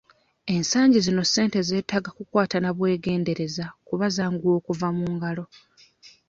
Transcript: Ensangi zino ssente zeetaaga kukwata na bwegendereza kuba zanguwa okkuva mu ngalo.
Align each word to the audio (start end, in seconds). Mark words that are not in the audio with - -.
Ensangi 0.55 0.97
zino 1.05 1.23
ssente 1.27 1.59
zeetaaga 1.69 2.09
kukwata 2.17 2.57
na 2.61 2.71
bwegendereza 2.77 3.65
kuba 3.87 4.05
zanguwa 4.15 4.51
okkuva 4.59 4.87
mu 4.97 5.05
ngalo. 5.15 5.45